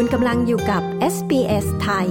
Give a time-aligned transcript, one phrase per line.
[0.00, 0.82] คุณกำลังอยู่กับ
[1.14, 2.10] SBS ไทย ก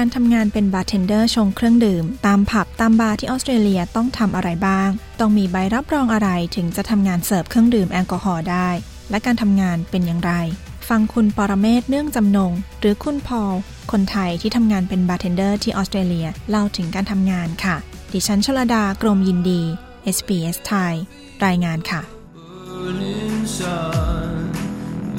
[0.00, 4.88] ารทำงานเป็นบาร์เทนเดอร์ชงเครื่องดื่ม ตามผับตามบาร์ที่ออสเตรเลียต้องทำอะไรบ้าง
[5.20, 8.68] ต้องมีใบรับรองอะไรถึงจะทำงานเสิร์ฟเครื่องดื่มแอลกอฮอล์ได้
[9.10, 10.32] และการทำงานเป็นอย่างไร
[10.88, 13.54] ฟังคุณปรเมศเนื่องจำนง หรือคุณพอล
[13.92, 17.76] คนไทยที่ทำงานเป็นบาร์เทนเดอร์ที่ออสเตรเลียเล่าถึงการทำงานค่ะ
[18.12, 19.62] ดิฉันชลดากรมยินดี
[20.16, 20.94] SBS ไทย
[21.46, 22.02] รายงานค่ะ
[22.86, 24.52] burning sun.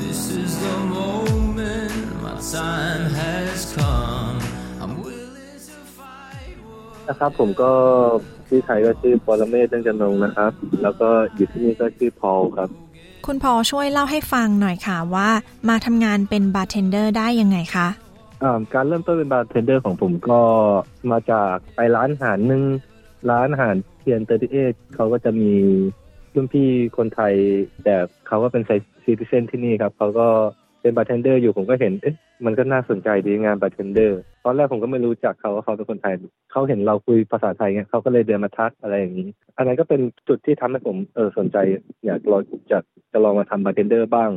[0.02, 4.38] This is the moment, my time has come.
[4.82, 6.55] I'm willing to fight.
[6.63, 7.72] what นะครับผมก็
[8.48, 10.52] ชื่อไทยก็ชื่อปรเมศเนื่องจำนงนะครับ
[10.84, 12.70] แล้วก็อยู่ที่นี่ก็ชื่อพอลครับ
[13.27, 15.30] คุณพอลช่วยเล่าให้ฟังหน่อยค่ะว่า
[15.70, 17.88] มาทำงานเป็นบาร์เทนเดอร์ได้ยังไงคะ
[18.73, 20.41] การเริ่มต้นเป็นบาร์เทนเดอร์ของผมก็
[21.12, 22.63] มาจากไปร้านอาหารหนึ่ง
[23.29, 24.55] ร้านอาหารเทียนเตอร์ติเอ
[24.96, 25.52] เขาก็จะมี
[26.35, 27.34] รุ่นพี่คนไทย
[27.84, 27.96] แต่
[28.27, 30.27] เขาก็เป็น citizen ที่นี่ครับเขาก็
[30.88, 36.13] เป็นบาร์เทนเดอร์อยู่ผมก็เห็นเอ๊ะมันก็น่าสนใจดีงานบาร์เทนเดอร์ตอนแรกผมก็ไม่รู้จักเขาว่าเขาเป็นคนไทย
[36.52, 41.58] เขาเห็นเราคุยภาษาไทยเงี้ยเขาก็เลยเดินมาทักอะไรอย่างนี้ อันนั้นก็เป็นจุดที่ทำให้ผมเออสนใจ
[42.05, 42.80] อยากลองจะ
[43.12, 44.32] จะลองมาทำบาร์เทนเดอร์บ้าง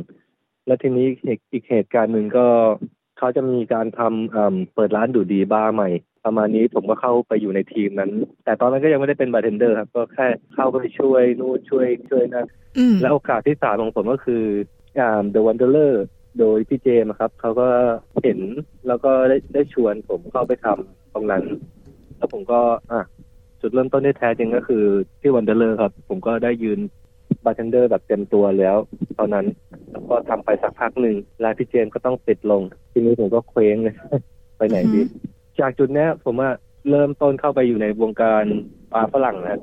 [0.67, 2.47] แล้วทีนี้อีกอีกเหตุการณ์หนึ่งก็
[3.17, 5.89] เขาจะมีการทำเอิ่มเปิดร้านดูดีบาร์ใหม่
[6.25, 8.11] ประมาณนี้ผมก็เข้าไปอยู่ในทีมนั้น
[8.45, 12.45] แต่ตอนนั้นก็ยังไม่ได้เป็นบาร์เทนเดอร์ครับ ก็แค่เข้าไปช่วยนู่นช่วยช่วยนั่น
[12.77, 14.43] อืมและโอกาสที่สามของผมก็คือ
[14.99, 15.93] อ่า The Wanderer
[16.39, 17.67] โดยพี่เจมส์อะครับเขาก็
[18.23, 18.39] เห็น
[18.87, 21.43] แล้วก็ได้ได้ชวนผมเข้าไปทำตรงนั้น
[22.17, 22.59] แล้วผมก็
[22.91, 23.01] อะ
[23.61, 24.83] จุดเริ่มต้นที่แท้จริงก็คือ
[25.21, 26.79] ที่ Wanderer ครับ ผมก็ได้ยืน
[27.43, 28.77] บาร์เทนเดอร์แบบเต็มตัวแล้ว
[29.19, 29.45] ตอนนั้น
[29.91, 33.95] แล้วก็ทำไปสักพักหนึ่งแล้วพี่เจมส์ก็ต้องปิดลง ทีนี้ผมก็เคว้งเลย
[34.57, 35.01] ไปไหนดี
[35.59, 36.49] จากจุดเนี้ยผมว่า
[36.89, 38.43] เริ่มต้นเข้าไปอยู่ในวงการ
[38.93, 39.61] บาร์ฝรั่งนะ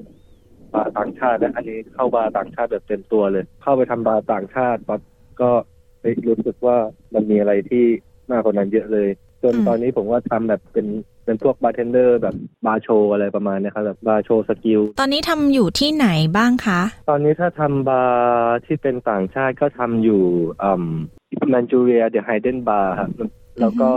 [0.74, 5.00] บาร์ต่างชาตินะอันนี้เข้าบาร์ต่างชาติแบบเต็มตัวเลย เข้าไปทำบาร์ต่างชาติปั๊บ
[5.40, 6.76] ก็เฮ้ยรู้สึกว่า
[7.14, 7.84] มันมีอะไรที่
[8.30, 9.08] มากกว่านั้นเยอะเลย
[9.42, 10.86] จนอืมตอนนี้ผมว่าทำแบบเป็น
[11.24, 12.36] เป็นพวกบาร์เทนเดอร์แบบ
[12.66, 20.24] บาร์โชว์อะไรประมาณเนี้ยครับแบบบาร์โชว์ skillตอนนี้ทำอยู่ที่ไหนบ้างคะ ตอนนี้ถ้าทำบาร์ที่เป็นต่างชาติก็ทำอยู่
[20.62, 20.84] อืม
[21.50, 23.10] Manchuria The Hidden Bar ครับ
[23.60, 23.90] แล้วก็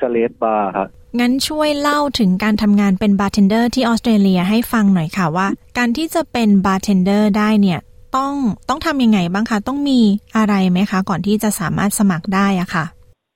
[0.00, 0.88] สเลสบาร์ครับ
[1.20, 7.80] งั้นช่วยเล่าถึงการทำงานเป็นบาร์เทนเดอร์ที่ออสเตรเลียให้ฟังหน่อยค่ะว่า การที่จะเป็นบาร์เทนเดอร์ได้เนี่ย
[8.16, 8.32] ต้อง
[8.68, 10.00] ต้องทำยังไงบ้างคะ ต้องมี
[10.36, 12.84] อะไรไหมคะ ก่อนที่จะสามารถสมัครได้อะค่ะ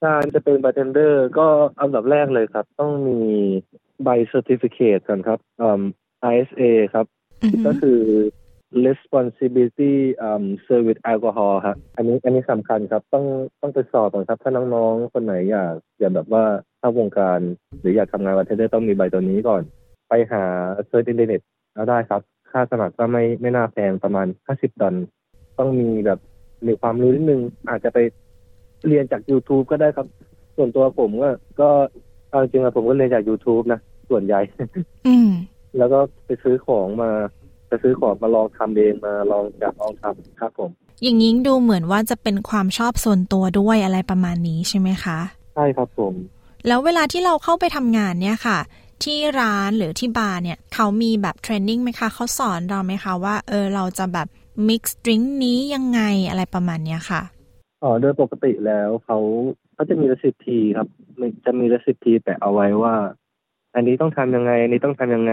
[0.04, 1.46] การจะเป็นบาร์เทนเดอร์ก็
[1.80, 3.18] อันดับแรกเลยครับ ต้องมี
[4.02, 5.82] ใบ certificate ก่อนครับอืม
[6.32, 6.62] RSA
[6.94, 7.06] ครับ
[7.42, 8.00] อือฮึก็คือ
[8.86, 13.24] responsibility อืม service alcohol ครับอันนี้อันนี้สำคัญครับ ต้อง
[13.60, 16.44] ต้องไปสอบก่อนครับ ถ้าน้องๆ คนไหนอยากอยากแบบว่า
[16.78, 17.40] เข้าวงการ
[17.80, 19.62] หรืออยากทำงานบาร์เทนเดอร์ต้องมีใบตัวนี้ก่อน
[20.08, 20.44] ไปหา
[20.86, 21.40] search อินเทอร์เน็ต
[21.74, 22.20] แล้วได้ครับ
[22.52, 24.94] ค่าสมัครก็ไม่ไม่น่าแพงประมาณ50ดอล
[25.58, 26.18] ต้องมีแบบ
[26.66, 27.98] มีความรู้นิดนึงอาจจะไป
[28.86, 30.06] เรียนจาก YouTube ก็ได้ครับ
[30.56, 31.30] ส่วนตัวผมก็
[31.60, 31.68] ก็
[32.30, 33.80] เอาจริงๆอะผมก็เรียนจาก YouTube นะ
[34.10, 34.40] ส่วนใหญ่
[35.06, 35.30] อืม
[35.78, 37.10] แล้วก็ไปซื้อของมา
[37.68, 40.70] ไปซื้อของมาลองทำเองมาลองอยากลองทำครับผม
[41.02, 45.18] อย่างนี้ดูเหมือนว่าจะเป็นความชอบส่วนตัวด้วยอะไรประมาณนี้ใช่ไหมคะ
[45.54, 46.14] ใช่ครับผม
[46.66, 48.58] แล้วเวลาที่เราเข้าไปทำงานเนี่ยค่ะ
[49.04, 54.28] ที่ร้านหรือที่บาร์เนี่ยเขามีแบบ training ไหมคะเขาสอนเราไหมคะว่าเออเราจะแบบ
[54.68, 57.22] mix drink นี้ยังไงอะไรประมาณเนี้ยค่ะ
[57.82, 59.18] อ๋อโดยปกติแล้วเขา
[59.74, 60.88] เขาจะมี recipe ครับ
[61.20, 62.94] มันจะมี recipe แต่เอาไว้ว่า
[63.74, 65.32] อันนี้ต้องทำยังไง อันนี้ต้องทำยังไง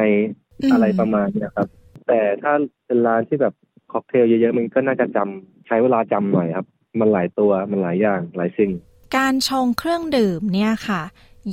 [0.61, 1.67] อืมอะไรประมาณเนี้ยครับ
[2.07, 2.53] แต่ถ้า
[2.85, 3.53] เป็นร้านที่แบบ
[3.91, 6.67] ค็อกเทลเยอะๆมันก็น่าจะจำใช้เวลาจำหน่อยครับ
[6.99, 8.72] มันหลายตัวมันหลายอย่างหลายสิ่ง
[9.17, 11.01] การชงเครื่องดื่มเนี่ยค่ะ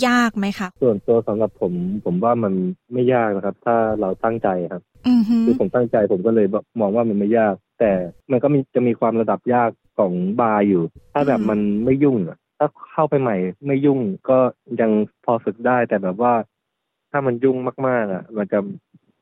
[0.06, 1.72] ยากไหมคะ ส่วนตัวสำหรับผม
[2.04, 2.54] ผมว่ามัน
[2.92, 6.46] ไม่ยากนะครับ ถ้าเราตั้งใจครับอือฮึคือผมตั้งใจผมก็เลย
[6.80, 7.92] มองว่ามันไม่ยาก แต่
[8.30, 10.82] มันก็มีจะมีความระดับยากของบาร์อยู่
[11.12, 13.36] ถ้าแบบมันไม่ยุ่งอะถ้าเข้าไปใหม่
[13.66, 14.38] ไม่ยุ่งก็
[14.80, 14.90] ยัง
[15.24, 16.34] พอฝึกได้แต่แบบว่า
[17.10, 17.56] ถ้ามันยุ่ง
[17.86, 18.58] มากๆอะ มันจะ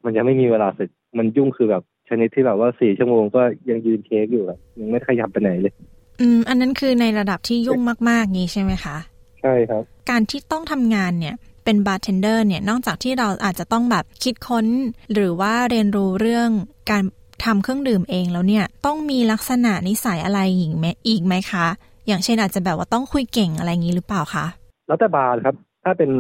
[0.05, 5.75] มันจะไม่มีเวลาฝึกมันยุ่งคือแบบชนิดที่แบบว่าสี่ชั่วโมงก็ยังยืน shake อยู่อะยังไม่ขยับไปไหนเลย
[6.21, 8.97] อืม อันนั้นคือในระดับที่ยุ่งมากๆงี้ใช่ไหมคะ
[9.43, 11.35] ใช่ครับ การที่ต้องทำงานเนี่ย
[11.65, 14.67] เป็นบาร์เทนเดอร์เนี่ยนอกจากที่เราอาจจะต้องแบบคิดค้น
[15.13, 16.51] หรือว่าเรียนรู้เรื่อง
[16.91, 17.03] การ
[17.45, 21.67] ทำเครื่องดื่มเองแล้วเนี่ยต้องมีลักษณะนิสัยอะไรอีกไหมอีกไหมคะ
[22.07, 24.47] อย่างเช่นอาจจะแบบว่าต้องคุยเก่งอะไรอย่างนี้หรือเปล่าคะ
[24.87, 26.11] แล้วแต่บาร์ครับ ถ้าเป็น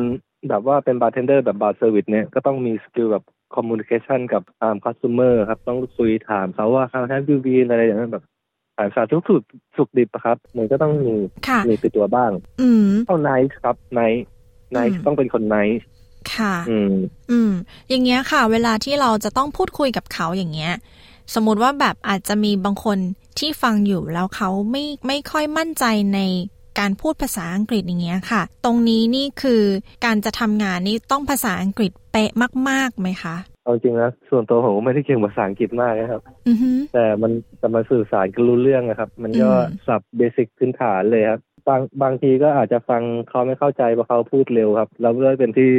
[0.49, 8.25] แบบว่าเป็นบาร์เทนเดอร์แบบบาร์ service เนี่ยก็ต้องมี skill แบบ communication กับอ่า customer ครับ ต้องคุยถามเขาว่าเขา happy บีอะไรอย่างนั้นแบบ
[8.77, 9.43] ถามสารทุกข์สุก
[9.77, 11.15] สุกดิบอะครับ มันก็ต้องมี
[11.49, 12.31] ค่ะมีติดตัวบ้าง
[12.61, 14.25] อืมเอาไนท์ครับไนท์
[14.73, 15.83] ไ nice ต้องเป็นคน nice
[16.35, 16.95] ค่ะ อืม
[17.31, 17.53] อืม
[17.89, 20.73] อย่างเงี้ยค่ะ เวลาที่เราจะต้องพูดคุยกับเขาอย่างเงี้ย
[21.35, 22.99] สมมุติว่าแบบอาจจะมีบางคน
[23.39, 25.85] ที่ฟังอยู่แล้วเขาไม่ไม่ค่อยมั่นใจ
[26.15, 26.21] ใน
[26.79, 29.63] การพูดภาษาอังกฤษอย่างเงี้ยค่ะ ตรงนี้นี่คือ
[30.05, 32.31] การจะทำงานนี่ต้องภาษาอังกฤษเป๊ะ
[32.69, 45.71] มากๆไหมคะ เอาจริงนะส่วนตัวผมก็ไม่ได้เก่งภาษาอังกฤษมากนะครับ อือฮึแต่มันแต่มาสื่อสารกันรู้เรื่องนะครับ มันก็อืมสับเบสิกพื้นฐานเลยครับบางบางทีก็อาจจะฟังเขาไม่เข้าใจเพราะเขาพูดเร็วครับ แล้วด้วยเป็นที่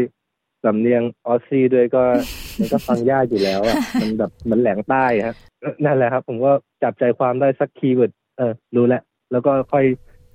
[0.63, 2.03] สำเนียงออสซี่ด้วยก็
[2.59, 5.37] มันก็ฟังยากอยู่แล้วอะมันแบบมันแหลงใต้ครับ
[5.85, 6.51] นั่นแหละครับ ผมก็
[6.83, 9.85] จับใจความได้สัก keyword เออรู้แล้วแล้วก็ค่อย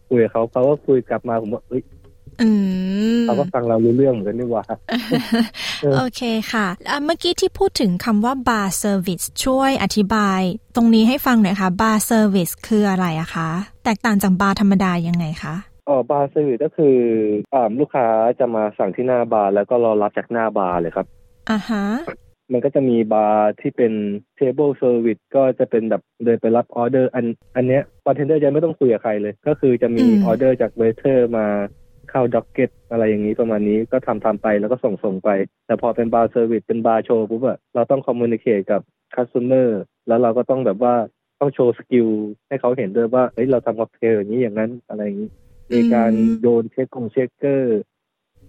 [0.08, 1.97] คุยกับเขาเขาก็คุยกลับมาผมว่าเอ้ยอืม
[3.24, 4.64] เขาก็ฟังเรารู้เรื่องเหมือนกันนี่หว่า
[5.82, 6.22] เออโอเค
[6.52, 10.40] ค่ะอะ เมื่อกี้ที่พูดถึงคำว่า bar service ช่วยอธิบาย
[10.76, 13.50] ตรงนี้ให้ฟังหน่อยค่ะ bar service คืออะไรอะคะ
[13.84, 15.54] แตกต่างจากบาร์ธรรมดายังไงคะ
[15.88, 16.96] อ๋อ bar service ก็คือ
[17.54, 18.06] อ่าลูกค้า
[18.40, 21.06] จะมาสั่งที่หน้าบาร์แล้วก็รอรับจากหน้าบาร์เลยครับ
[21.50, 21.84] อ่าฮะ
[22.52, 23.92] มันก็จะมีบาร์ที่เป็น
[24.38, 27.24] table service ก็จะเป็นแบบเดินไปรับออเดอร์อัน
[27.56, 31.46] อันเนี้ยบาร์เทนเดอร์จะไม่ต้องคุยกับใครเลย ก็คือจะมีอืมออเดอร์จาก waiter มา
[32.10, 35.30] เข้า docket อะไรอย่างนี้ประมาณนี้ก็ทำทำไปแล้วก็ส่งส่งไป
[35.66, 38.80] แต่พอเป็น bar service เป็น bar show ปุ๊บอะเราต้อง communicate กับ
[39.14, 40.94] customer แล้วเราก็ต้องแบบว่า
[41.40, 42.08] ต้องโชว์ skill
[42.48, 45.30] ให้เขาเห็นด้วยว่าเฮ้ยเราทำค็อกเทลอย่างนี้อย่างนั้นอะไรอย่างนี้
[45.72, 47.78] มีการอืมโยน shake กง shaker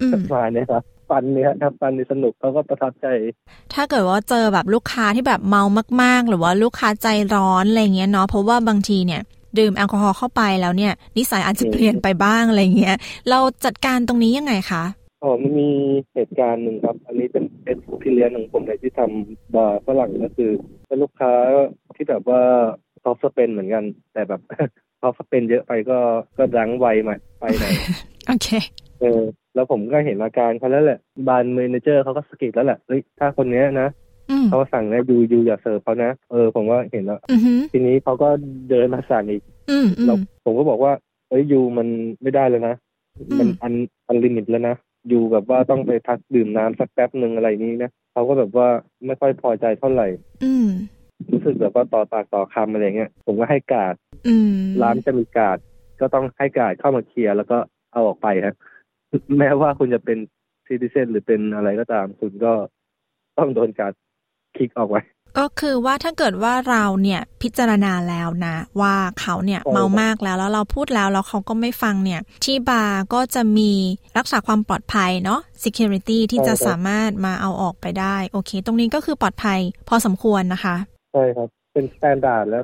[0.00, 3.06] อืมมาเนี่ยครับ funny ครับ funny สนุกเขาก็ประทับใจ
[3.74, 5.62] ถ้าเกิดว่าเจอแบบลูกค้าที่แบบเมา
[6.02, 9.22] มาก ๆ หรือว่าลูกค้าใจร้อนอะไรเงี้ยเนาะเพราะว่าบางทีเนี่ย
[9.58, 12.96] ดื่มแอลกอฮอล์เข้าไปแล้วเนี่ย นิสัยอาจจะเปลี่ยนไปบ้างอะไรเงี้ย
[13.30, 14.84] เราจัดการตรงนี้ยังไงคะ
[15.22, 15.70] อ๋อมันมี
[16.14, 20.50] เหตุการณ์หนึ่งครับ อันนี้เป็น experience ของผมเลยที่ทำบาร์ฝรั่งก็คือ
[20.86, 21.32] เป็นลูกค้า
[21.96, 22.42] ที่แบบว่า
[23.04, 24.40] ชอบ spend เหมือนกัน แต่แบบ
[25.00, 25.98] ชอบ spend เยอะไปก็
[26.38, 27.72] ก็ดันไวเมาไปหน่อย
[28.26, 28.48] โอเค
[29.00, 29.22] เออ
[29.54, 30.98] แล้วผมก็เห็นอาการเขาแล้วแหละ
[31.28, 34.09] bar manager เขาก็สะกิดแล้วแหละเฮ้ยถ้าคนเนี้ยนะอืม
[34.50, 38.28] เขาสั่งนะ you you อย่าเสิร์ฟเขานะเออผมก็เห็นแล้วอือฮึทีนี้เขาก็
[38.70, 40.92] เดินมาสั่งอีกอืมอืแล้วมผมก็บอกว่า
[41.28, 41.86] เอ้ย you มัน
[42.22, 42.74] ไม่ได้เลยนะ
[43.18, 43.72] อืมมัน un
[44.08, 44.76] unlimit แล้วนะ
[45.12, 48.68] you แบบว่าต้องไปพักดื่มน้ำสักแป๊บหนึ่งอะไรนี้นะเขาก็แบบว่า
[49.06, 50.06] ไม่ค่อยพอใจเท่าไหร่
[50.44, 50.68] อืม
[51.32, 53.94] รู้สึกแบบว่าต่อปากต่อคำอะไรเงี้ยผมก็ให้การ์ด
[54.28, 55.58] อืมร้านจะมีการ์ด
[56.00, 57.58] ก็ต้องให้การ์ดเข้ามาเคลียร์แล้วก็
[57.92, 58.54] เอาออกไปครับ
[59.38, 60.18] แม้ว่าคุณจะเป็น
[60.66, 62.52] ซิติเซนหรือเป็นอะไรก็ตาม คุณก็
[63.38, 63.92] ต้องโดนการ์ด
[64.60, 65.02] คลิกออกไว้
[65.38, 73.72] ก็คือว่าถ้าเกิดว่าเราเนี่ยพิจารณาแล้วนะ ว่าเขาเนี่ยใช่เมามากแล้วแล้วเราพูดแล้วแล้วเขาก็ไม่ฟังเนี่ย ที่บาร์ก็จะมี
[74.18, 80.76] รักษาความปลอดภัยเนาะ security ที่จะสามารถมาเอาออกไปได้ โอเค ตรงนี้ก็คือปลอดภัยพอสมควรนะคะ
[81.12, 82.60] ใช่ครับ เป็น standard และ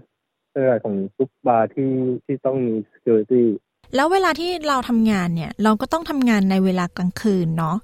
[0.49, 1.93] standard ของทุกบาร์ที่
[2.25, 3.45] ที่ต้องมี security
[3.95, 7.77] แล้วเวลาที่เราทำงานเนี่ย เราก็ต้องทำงานในเวลากลางคืนเนาะ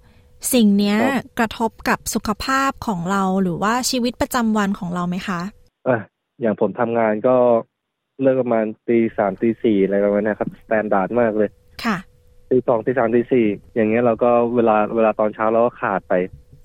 [0.52, 5.40] สิ่งเนี้ยครับกระทบกับสุขภาพของเราหรือว่าชีวิตประจำวันของเราไหมคะ
[5.88, 5.98] อะ
[6.40, 7.36] อย่างผมทำงานก็
[8.22, 11.50] เลิกประมาณตีสามตีสี่อะไรประมาณเนะครับ standard มากเลย
[11.84, 11.96] ค่ะ
[12.50, 16.14] ตีสองตีสามตีสี่อย่างเงี้ยเราก็เวลาเวลาตอนเช้าเราก็ขาดไป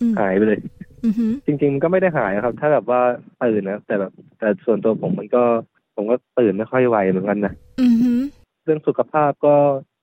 [0.02, 0.60] อืมหายไปเลย
[1.06, 3.02] อือฮึจริงๆมันก็ไม่ได้หายนะครับ ถ้าแบบว่า
[3.44, 5.44] ตื่นนะแต่แบบแต่ส่วนตัวผมมันก็
[5.96, 8.14] ผมก็ตื่นไม่ค่อยไหวเหมือนกันนะอือฮึ
[8.64, 9.56] เรื่องสุขภาพก็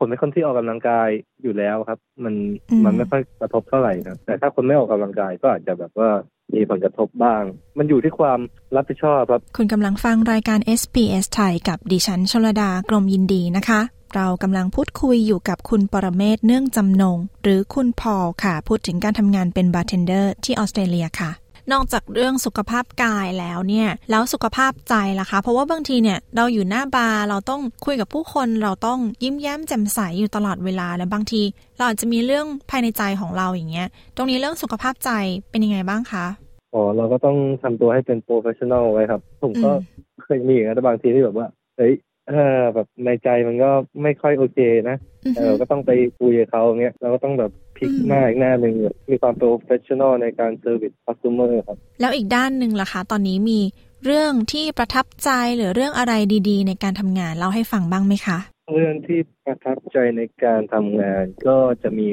[0.05, 1.09] ผมเป็นคนที่ออกกำลังกาย
[1.43, 2.34] อยู่แล้วครับ มัน
[2.70, 6.11] อืมมันไม่ค่อยกระทบเท่าไหร่นะแต่ถ้าคนไม่ออกกำลังกายก็อาจจะแบบว่า
[6.55, 7.43] มีผลกระทบบ้าง
[7.79, 8.41] มันอยู่ที่ความ
[8.77, 13.81] รับผิดชอบครับ คุณกำลังฟังรายการ SBS ไทยกับดิฉันชลดากรมยินดีนะคะ
[14.15, 21.31] เรากำลังพูดคุยอยู่กับคุณปรเมศเนื่องจำนง หรือคุณพอลค่ะ พูดถึงการทำงานเป็นบาร์เทนเดอร์ที่ออสเตรเลียค่ะ
[21.73, 31.43] นอกจากเรื่องสุขภาพกายแล้วเนี่ยแล้วสุขภาพใจล่ะคะ เพราะว่าบางทีเนี่ยเราอยู่หน้าบาร์เราต้องคุยกับผู้คนเราต้องยิ้มแย้มแจ่มใสอยู่ตลอดเวลาและบางที
[31.77, 35.11] เราอาจจะมีเรื่องภายในใจของเราอย่างเงี้ย ตรงนี้เรื่องสุขภาพใจ
[35.51, 36.27] เป็นยังไงบ้างคะ
[36.75, 39.77] อ๋อเราก็ต้องทำตัวให้เป็น professional ไว้ครับ ผมก็อืม
[40.25, 41.93] เคยมีอย่างนั้นแต่บางทีที่แบบว่าเฮ้ย
[42.29, 43.71] เออแบบในใจมันก็
[44.03, 53.60] ไม่ค่อยโอเคนะอือเอฮึอก็ต้องไปคุยกับเขาอย่างเงี้ยเราก็ต้องแบบ พลิกอืมหน้าอีกหน้าหนึ่งแบบมีความ professional ในการ service customer ครับ แล้วอีกด้านหนึ่งล่ะคะ ตอนนี้มี
[54.04, 56.12] เรื่องที่ประทับใจหรือเรื่องอะไร
[56.48, 58.38] ดีๆ ในการทำงานเล่าให้ฟังบ้างไหมคะ
[58.72, 62.08] เรื่องที่ประทับใจในการทำงานก็จะมี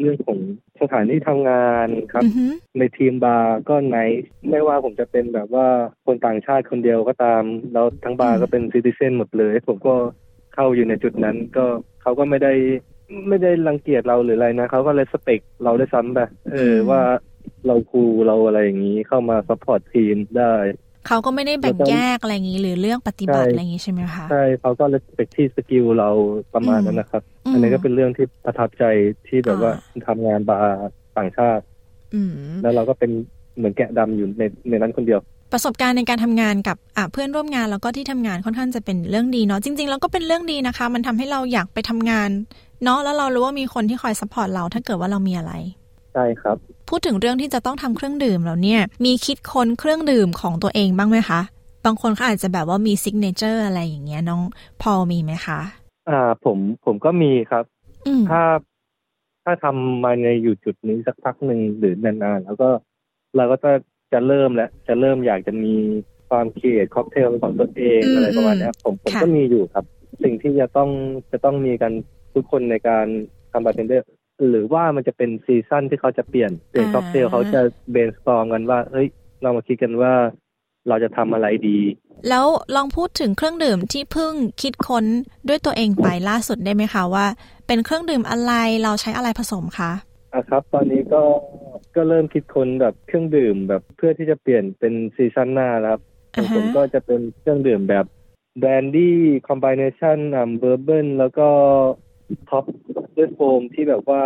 [0.00, 0.38] เรื่องของ
[0.80, 2.46] สถานที่ทำงานครับอือฮึ
[2.78, 5.68] ในทีมบาร์ก็ nice ไม่ว่าผมจะเป็นแบบว่า
[6.06, 7.42] คนต่างชาติคนเดียวก็ตาม
[7.72, 9.94] แล้วทั้งบาร์ก็เป็น citizen หมดเลย ผมก็
[10.54, 11.64] เข้าอยู่ในจุดนั้นก็
[12.02, 12.52] เขาก็ไม่ได้
[13.28, 16.18] ไม่ได้รังเกียจเราหรืออะไรนะเขาก็ respect เราด้วยซ้ำไป
[16.52, 17.00] เออ ว่า
[17.66, 20.54] เรา cool เราอะไรอย่างนี้เข้ามา support ทีมได้
[21.06, 26.10] เขาก็ไม่ได้แบ่งแล้วก็แยกอะไรอย่างนี้ หรือเลือกปฏิบัติใช่อะไรอย่างนี้ใช่ไหมคะใช่เขาก็ respect ที่ skill เรา
[26.54, 28.84] ประมาณนั้นนะครับอืมอันนี้ก็เป็นเรื่องที่ประทับใจ
[29.28, 30.76] ที่แบบว่าอ่าทำงานบาร์
[31.16, 31.64] ต่างชาติ
[32.14, 32.32] อืม
[32.62, 33.10] แล้วเราก็เป็น
[33.56, 35.20] เหมือนแกะดำอยู่ในในนั้นคนเดียว
[35.52, 42.30] ประสบการณ์ในการทำงานกับอะเพื่อนร่วมงานแล้วก็ที่ทำงานค่อนข้างจะเป็นเรื่องดีเนาะจริง ๆ แล้วก็เป็นเรื่องดีนะคะ มันทำให้เราอยากไปทำงาน
[42.84, 45.52] เนาะแล้วเรารู้ว่ามีคนที่คอย support เราถ้าเกิดว่าเรามีอะไร
[46.14, 46.56] ใช่ครับ
[46.88, 51.40] พูดถึงเรื่องที่จะต้องทำเครื่องดื่มแล้วเนี่ย มีคิดค้นเครื่องดื่มของตัวเองบ้างไหมคะ
[51.84, 54.40] บางคนเขาอาจจะแบบว่ามี signature อะไรอย่างเงี้ยน้อง
[54.82, 55.60] พอมีไหมคะ
[56.08, 57.64] อ่าผมผมก็มีครับ
[58.06, 58.42] อืมถ้า
[59.44, 62.68] ถ้าทำมาในอยู่จุดนี้สักพักหนึ่งหรือนานๆแล้วก็
[63.36, 63.72] เราก็จะ
[64.12, 65.74] จะเริ่มแล้วจะเริ่มอยากจะมี
[66.28, 69.84] ความคิดค็อกเทลของตัวเองอะไรประมาณเนี้ยผมผมก็มีอยู่ครับ
[70.22, 70.90] สิ่งที่จะต้อง
[71.32, 71.92] จะต้องมีกัน
[72.36, 73.06] ทุกคนในการ
[73.52, 74.06] ทำบาร์เทนเดอร์
[74.50, 79.08] หรือว่ามันจะเป็น season ที่เขาจะเปลี่ยนเปลี่ยนค็อกเทลเขาจะ brainstorm กันว่า เฮ้ย
[79.42, 80.12] เรามาคิดกันว่า
[80.88, 81.78] เราจะทำอะไรดี
[82.28, 85.04] แล้วลองพูดถึงเครื่องดื่มที่เพิ่งคิดค้น
[85.48, 87.26] ด้วยตัวเองไปล่าสุดได้ไหมคะว่า
[87.66, 88.52] เป็นเครื่องดื่มอะไร
[88.82, 89.92] เราใช้อะไรผสมคะ
[90.34, 91.22] อะครับ ตอนนี้ก็
[91.94, 96.00] ก็เริ่มคิดค้นแบบเครื่องดื่มแบบเพื่อที่จะเปลี่ยนเป็น season หน้าแล้วครับ
[96.34, 98.04] ขอ่าองฮะผมก็จะเป็นเครื่องดื่มแบบ
[98.58, 101.48] แบรนดี้ combination อ่า bourbon แล้วก็
[102.48, 102.64] top
[103.16, 104.22] ด้วยโฟมที่แบบว่า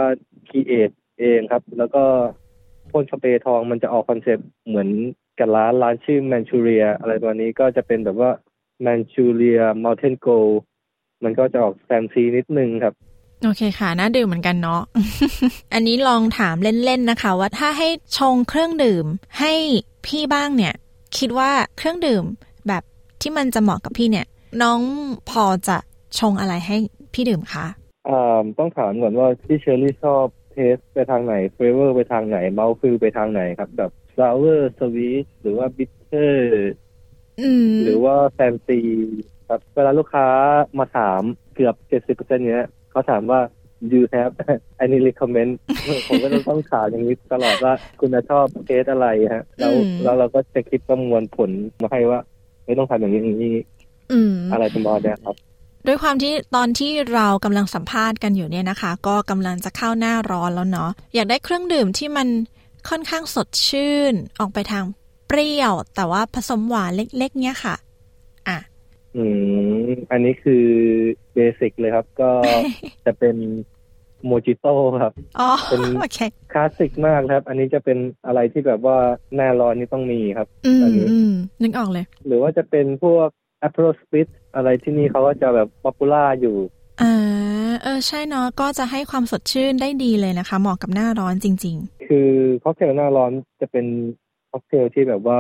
[0.49, 0.91] create
[1.21, 2.05] เองครับ แล้วก็
[2.91, 4.89] พ่นสเปรย์ทองมันจะออก concept เหมือน
[5.39, 8.31] กับร้านร้านชื่อ Manchuria อะไรประมาณนี้ก็จะเป็นแบบว่า
[8.83, 10.29] Manchuria mountain gold
[11.25, 12.95] มันก็จะออกแซมซีนิดนึงครับ
[13.45, 14.81] โอเคค่ะ น่าดื่มเหมือนกันเนาะ
[15.75, 17.89] อันนี้ลองถามเล่นๆนะคะ ว่าถ้าให้
[18.19, 19.05] ชงเครื่องดื่ม
[19.41, 19.53] ให้
[20.07, 20.75] พี่บ้างเนี่ย
[21.19, 22.25] คิดว่าเครื่องดื่ม
[22.69, 22.83] แบบ
[23.21, 24.27] ที่มันจะเหมาะกับพี่เนี่ย
[24.63, 24.81] น้อง
[25.31, 25.77] พอจะ
[26.19, 26.77] ชงอะไรให้
[27.15, 27.67] พี่ดื่มคะ
[28.09, 36.73] อ่าต้องถามก่อนว่าที่เชอรี่ชอบ taste ไปทางไหน flavour ไปทางไหน mouthfeel ไปทางไหนครับ แบบ sour sweet หรือว่า bitter
[37.41, 38.81] อืมหรือว่าแฟนซี
[39.49, 40.27] ครับเวลาลูกค้า
[40.79, 41.23] มาถาม
[41.55, 43.41] เกือบเจ็ดสิบเปอร์เซ็นต์เนี้ยเขาถามว่า
[43.91, 44.33] do you have
[44.85, 45.53] any recommend
[46.09, 51.51] ผมก็ต้องต้องถามอย่างนี้ตลอดว่าคุณจะชอบ taste อะไรฮะ แล้วอืมแล้วเราก็จะคิดประมวลผล
[51.83, 52.21] มาให้ว่า
[52.65, 53.57] ไม่ต้องทำอย่างนี้อย่างนี้
[54.13, 55.37] อืมอะไรประมาณเนี้ยครับ
[55.87, 62.29] ด้วยความที่ตอนที่เรากำลังสัมภาษณ์กันอยู่เนี่ยนะคะ ก็กำลังจะเข้าหน้าร้อนแล้วเนาะอยากได้เครื่องดื่มที่มัน
[62.89, 64.85] ค่อนข้างสดชื่น ออกไปทาง
[65.29, 67.75] เปรี้ยว แต่ว่าผสมหวานเล็ก ๆ เนี่ยค่ะ
[68.49, 68.59] อะ
[69.17, 69.25] อื
[69.87, 70.65] ม อันนี้คือ
[71.35, 72.31] เบสิกเลยครับ ก็
[73.07, 73.37] จะเป็น
[74.27, 76.19] โมจิโต้ครับอ๋อเป็นโอเค
[76.53, 78.99] คลาสสิกมากครับ อันนี้จะเป็นอะไรที่แบบว่า
[79.35, 81.33] หน้าร้อนนี่ต้องมีครับ อืมอันนี้อืม
[81.63, 83.29] นึกออกเลย หรือว่าจะเป็นพวก
[83.67, 86.57] Aperol Spritz อะไรที่นี่เขาก็จะแบบ popular อยู่
[87.03, 91.77] อ่าเออใช่เนาะก็จะให้ความสดชื่นได้ดีเลยนะคะ เหมาะกับหน้าร้อนจริง
[92.07, 92.31] คือ
[92.63, 93.87] ค็อกเทลหน้าร้อนจะเป็น
[94.51, 95.39] ค็อกเทลที่แบบว่า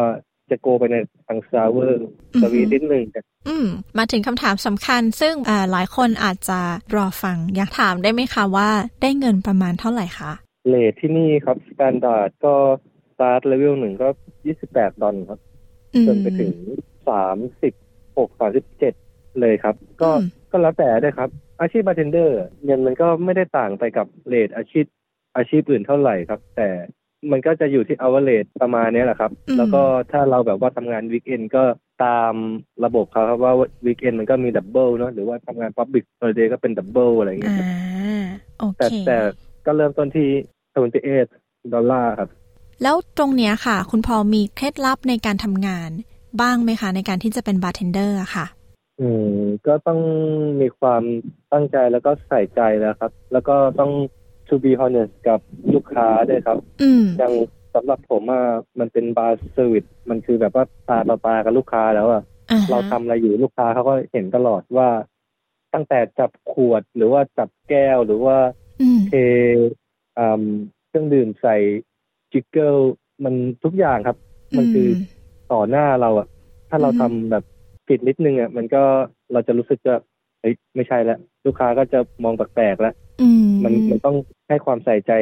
[0.50, 0.97] จะ go ไปใน
[1.27, 2.03] ทาง sour
[2.35, 3.67] อือฮึ sweet นิดหนึ่งแต่ๆอืม
[3.99, 6.61] มาถึงคำถามสำคัญ ซึ่งอ่าหลายคนอาจจะ
[6.97, 8.69] รอฟัง อยากถามได้ไหมคะว่า
[9.03, 10.33] ได้เงินประมาณเท่าไหร่คะ
[10.69, 12.55] rate ที่นี่ครับ standard ก็
[13.11, 14.09] start level หนึ่งก็
[14.47, 15.41] ยี่สิบแปดดอลครับ
[15.95, 16.53] อืมจนไปถึง
[17.09, 17.73] สามสิบ
[18.19, 18.95] หกสามสิบเจ็ด
[19.40, 21.29] เลยครับ ก็อืมก็แล้วแต่ด้วยครับ
[21.61, 24.85] อาชีพบาร์เทนเดอร์เงินมันก็ไม่ได้ต่างไปกับ rate อาชีพ
[25.37, 26.69] อาชีพอื่นเท่าไหร่ครับ แต่
[27.31, 31.62] มันก็จะอยู่ที่ hour rate ประมาณเนี้ยแหละครับอืมแล้วก็ถ้าเราแบบว่าทำงาน weekend ก็
[32.05, 32.35] ตาม
[32.85, 33.55] ระบบเขาครับว่า
[33.87, 37.67] weekend มันก็มี double เนาะหรือว่าทำงาน Public Holiday ก็เป็น double อะไรอย่างเงี้อ่ายครับ
[38.61, 39.17] โอเคแต่แต่
[39.67, 40.29] ก็เริ่มต้นที่
[41.19, 42.29] 28ดอลลาร์ครับ
[42.83, 45.90] แล้วตรงเนี้ยค่ะ คุณพอลมีเคล็ดลับในการทำงาน
[46.41, 48.47] บ้างไหมคะ ในการที่จะเป็นบาร์เทนเดอร์อะค่ะ
[49.01, 50.01] อืมก็ต้อง
[50.61, 51.03] มีความ
[51.53, 53.93] ตั้งใจแล้วก็ใส่ใจแล้วครับ แล้วก็ต้อง
[54.49, 55.41] to be honest กับ
[55.75, 57.35] ลูกค้าด้วยครับ อืมอย่าง
[57.75, 58.43] สำหรับผมอะ
[58.79, 64.89] มันเป็น bar service มันคือแบบว่าตาต่อตากับลูกค้าแล้วอะอ่าฮะเราทำอะไรอยู่ลูกค้าเขาก็เห็นตลอดว่า
[65.75, 68.37] ตั้งแต่จับขวดหรือว่าจับแก้วหรือว่า
[68.81, 69.13] อืม เท
[70.19, 70.45] อ่า
[70.89, 71.57] เครื่องดื่มใส่
[72.33, 72.77] จิกเกิล
[73.25, 73.35] มัน
[73.65, 74.17] ทุกอย่างครับ
[74.57, 75.20] มันคืออ
[75.52, 76.26] ต่อหน้าเราอะ
[76.69, 77.45] ถ้าเราอือฮึทำแบบ
[77.88, 78.83] ผิดนิดนึงอะมันก็
[79.33, 79.97] เราจะรู้สึกว่า
[80.40, 84.16] เฮ้ยไม่ใช่แล้วลูกค้าก็จะมองแปลกๆแล้วอืมมันมันต้อง
[84.49, 85.12] ให้ความใส่ใจ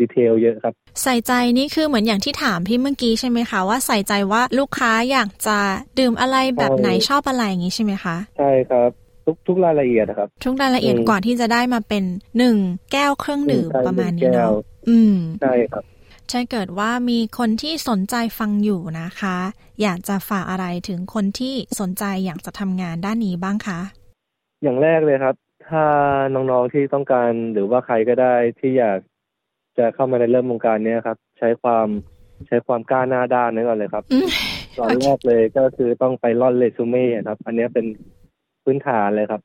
[0.00, 5.58] ดีเทลเยอะครับ ใส่ใจนี่คือเหมือนอย่างที่ถามพี่เมื่อกี้ใช่ไหมคะ ว่าใส่ใจว่าลูกค้าอยากจะ
[5.98, 8.90] ดื่มอะไรแบบไหนใช่ชอบอะไรอย่างนี้ใช่ไหมคะ ใช่ครับ
[9.24, 12.04] ทุกทุกรายละเอียดนะครับ ทุกรายละเอียดอืมกว่าที่จะได้มาเป็น
[12.38, 12.56] หนึ่ง
[12.92, 14.52] แก้วเครื่องดื่มใช่ประมาณนี้แก้เนาะว
[14.88, 15.84] อืมใช่ครับ
[16.32, 19.36] ถ้าเกิดว่ามีคนที่สนใจฟังอยู่นะคะ
[19.82, 23.80] อยากจะฝากอะไรถึงคนที่สนใจอยากจะทำงานด้านนี้บ้างคะ
[24.62, 25.34] อย่างแรกเลยครับ
[25.68, 25.84] ถ้า
[26.34, 28.98] น้องๆที่ต้องการหรือว่าใครก็ได้ที่อยาก
[29.78, 31.86] จะเข้ามาในเริ่มวงการเนี้ยครับ ใช้ความ
[32.46, 34.28] ใช้ความกล้าหน้าด้านนี้ก่อนเลยครับอืม
[34.78, 37.86] ตอนแรกเลยก็คือต้องไปร่อนเรซูเม่ครับ อันเนี้ยเป็น
[38.64, 39.40] พื้นฐานเลยครับ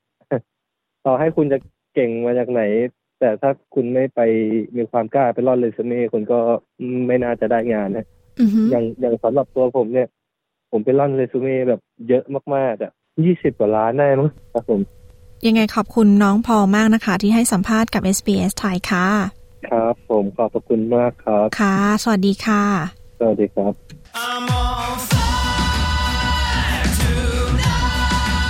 [1.06, 1.58] ต่อให้คุณจะ
[1.94, 2.62] เก่งมาจากไหน
[3.20, 4.20] แต่ถ้าคุณไม่ไป
[4.76, 6.38] มีความกล้าไปร่อนเรซูเม่คุณก็
[7.06, 8.06] ไม่น่าจะได้งานนะ
[8.40, 10.08] อือฮึอย่างอย่างสำหรับตัวผมเนี่ย
[10.70, 12.92] ผมไปร่อนเรซูเม่แบบเยอะมากๆอะ
[13.24, 14.80] ยี่สิบกว่าล้านได้มั้งครับผม
[15.46, 19.08] ยังไงขอบคุณน้องพอมากนะคะ ที่ให้สัมภาษณ์กับ SBS ไทยค่ะ
[19.68, 22.62] ครับ ผมขอบพระคุณมากครับ ค่ะ สวัสดีค่ะ
[23.18, 23.72] สวัสดีครับ
[24.28, 28.44] I'm on fire tonight.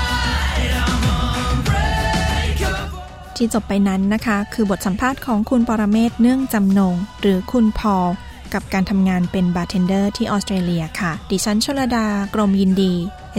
[0.88, 1.04] I'm
[1.48, 2.90] unbreakable.
[3.36, 8.06] ที่จบไปนั้นนะคะ คือบทสัมภาษณ์ของคุณปรเมศเนื่องจำนง หรือคุณพอล
[8.54, 12.92] กับการทำงานเป็นบาร์เทนเดอร์ที่ออสเตรเลียค่ะ ดิฉันชลดา กรมยินดี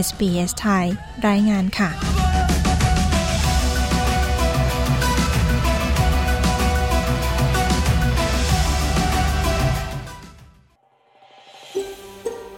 [0.06, 0.86] SBS ไทย
[1.28, 1.90] รายงานค่ะ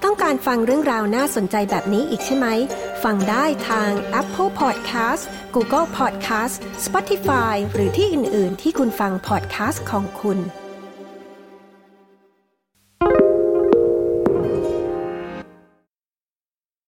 [0.04, 2.46] ต้องการฟังเรื่องราวน่าสนใจแบบนี้อีกใช่ไหม
[3.04, 3.90] ฟังได้ทาง
[4.20, 5.22] Apple Podcast
[5.54, 6.54] Google Podcast
[6.84, 10.38] Spotify หรือที่อื่น ๆ ที่คุณฟัง podcast ของคุณ